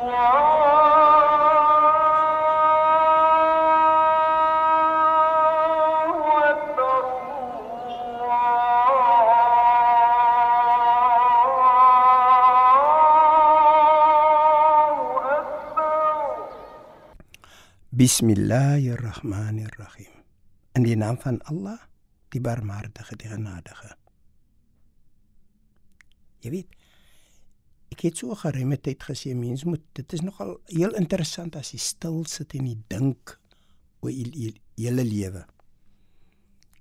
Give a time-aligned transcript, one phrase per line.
[0.00, 0.12] بسم
[18.30, 20.06] الله الرحمن الرحيم
[20.76, 21.78] اندي نام فان الله
[22.30, 23.86] تبار مار دخ دي غنا دخ
[26.44, 26.79] يبيت
[27.90, 31.80] ek het so geruime tyd gesê mense moet dit is nogal heel interessant as jy
[31.82, 33.34] stil sit en jy dink
[34.00, 35.42] oor jou hele lewe.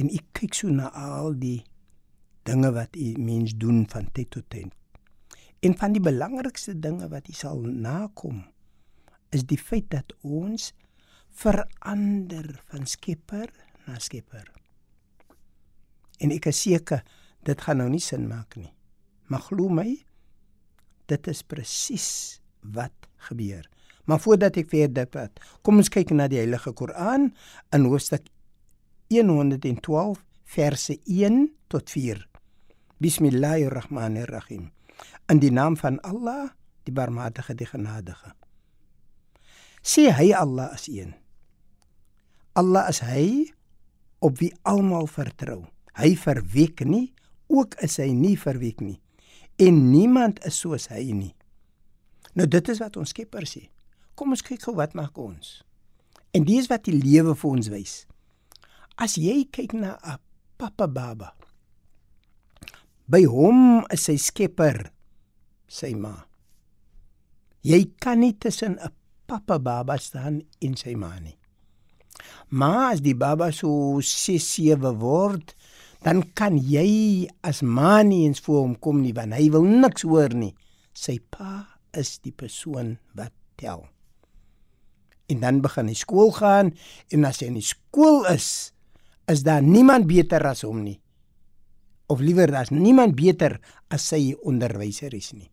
[0.00, 1.60] En ek kyk so na al die
[2.48, 4.72] dinge wat jy mens doen van tyd tot tyd.
[5.64, 8.42] En van die belangrikste dinge wat jy sal nakom
[9.34, 10.72] is die feit dat ons
[11.34, 13.50] verander van skepper
[13.86, 14.46] na skepper.
[16.22, 17.02] En ek is seker
[17.44, 18.70] dit gaan nou nie sin maak nie.
[19.28, 19.88] Maar glo my,
[21.10, 22.08] dit is presies
[22.74, 22.94] wat
[23.28, 23.66] gebeur.
[24.04, 27.30] Maar voordat ek verder praat, kom ons kyk na die Heilige Koran
[27.72, 28.28] in hoofstuk
[29.12, 32.20] 112 verse 1 tot 4.
[33.00, 34.70] Bismillahirrahmanirrahim.
[35.32, 36.52] In die naam van Allah,
[36.84, 38.34] die Barmhartige, die Genadige.
[39.84, 41.12] Sê hy Allah is een.
[42.56, 43.52] Allah is hy
[44.24, 45.64] op wie almal vertrou.
[45.98, 47.12] Hy verweek nie,
[47.52, 49.00] ook is hy nie verweek nie.
[49.56, 51.34] En niemand is soos hy nie.
[52.34, 53.68] Nou dit is wat ons Skepper sê.
[54.18, 55.62] Kom ons kyk gou wat maak ons.
[56.34, 57.94] En dis wat die lewe vir ons wys.
[58.98, 60.18] As jy kyk na 'n
[60.58, 61.34] pappa baba.
[63.06, 64.90] By hom is sy Skepper
[65.68, 66.26] sy ma.
[67.62, 68.92] Jy kan nie tussen 'n
[69.26, 71.38] pappa baba staan en sy ma nie.
[72.48, 75.54] Maar as die baba so 6-7 word,
[76.04, 80.04] dan kan jy as ma nie eens voor hom kom nie want hy wil niks
[80.04, 80.52] hoor nie.
[80.92, 81.64] Sy pa
[81.96, 83.86] is die persoon wat tel.
[85.32, 86.74] En dan begin hy skool gaan
[87.08, 88.74] en as hy in die skool is,
[89.30, 90.98] is daar niemand beter as hom nie.
[92.12, 93.56] Of liewer daar's niemand beter
[93.88, 95.48] as sy onderwyser is nie.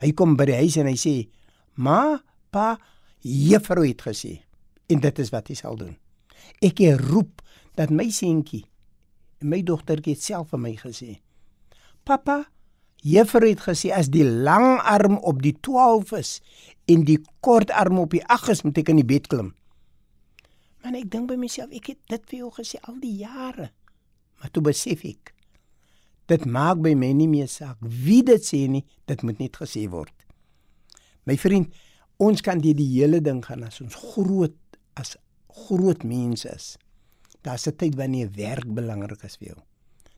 [0.00, 1.28] Hy kom by die huis en hy sê:
[1.76, 2.16] "Ma,
[2.50, 2.78] pa,
[3.20, 4.40] juffrou het gesê."
[4.88, 5.92] En dit is wat hy sal doen.
[6.64, 7.44] Ek roep
[7.76, 8.73] dat my seentjie en
[9.44, 11.18] my dogtertjie het self vir my gesê.
[12.04, 12.44] Pappa,
[13.04, 16.32] juffrou het gesê as die lang arm op die 12 is
[16.90, 19.52] en die kort arm op die 8 is, moet ek in die bed klim.
[20.84, 23.70] Maar ek dink by myself, ek het dit vir jou gesê al die jare.
[24.40, 25.32] Maar toe besef ek
[26.30, 29.84] dit maak by my nie meer saak wie dit sê nie, dit moet net gesê
[29.92, 30.14] word.
[31.28, 31.72] My vriend,
[32.20, 34.56] ons kan dit die hele ding gaan as ons groot
[35.00, 35.16] as
[35.66, 36.74] groot mense is.
[37.44, 39.60] Daar's 'n tyd wanneer werk belangrik is vir jou.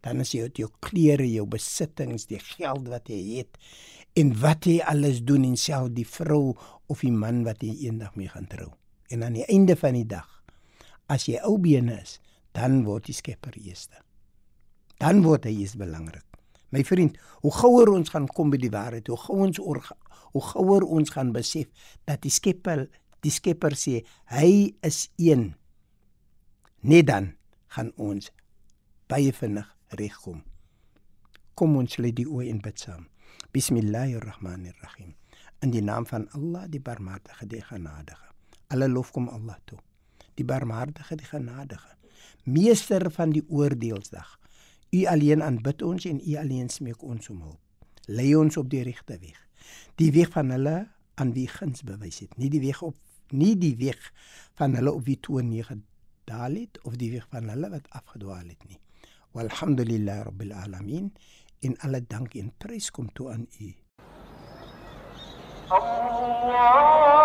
[0.00, 3.58] Dan is jy jou klere, jou besittings, die geld wat jy het
[4.14, 6.56] en wat jy alles doen en self die vrou
[6.86, 8.70] of die man wat jy eendag mee gaan trou.
[9.10, 10.28] En aan die einde van die dag,
[11.08, 12.20] as jy ou bene is,
[12.52, 13.96] dan word die Skepper eerste.
[14.98, 16.24] Dan word hy is belangrik.
[16.70, 19.96] My vriend, hoe gouer ons gaan kom by die waarheid, hoe gouer ons orga,
[20.32, 21.70] hoe gouer ons gaan besef
[22.04, 22.88] dat die Skepper
[23.24, 25.54] die Skepper sê hy is een.
[26.80, 27.32] Net dan
[27.74, 28.28] gaan ons
[29.10, 29.66] baie vinnig
[29.98, 30.44] regkom.
[31.58, 33.08] Kom ons lê die oë in bid saam.
[33.50, 35.16] Bismillahirrahmanirrahim.
[35.66, 38.30] In die naam van Allah, die Barmhartige, die Genadige.
[38.70, 39.80] Alle lof kom Allah toe.
[40.38, 41.96] Die Barmhartige, die Genadige.
[42.44, 44.38] Meester van die oordeelsdag.
[44.94, 47.90] U alleen aanbid ons en u alleen smeek ons om hulp.
[48.06, 49.42] Lei ons op die regte weg.
[49.98, 50.86] Die weg van hulle
[51.18, 52.94] aan wie guns bewys het, nie die weg op
[53.30, 53.98] nie die weg
[54.58, 55.40] van hulle op wie toe
[56.28, 58.78] gedaal het of die weg van hulle wat afgedwaal het nie.
[59.32, 61.12] Walhamdulillah rabbil alamin
[61.60, 63.74] in alle dank en prys kom toe aan u.
[65.68, 67.17] Allah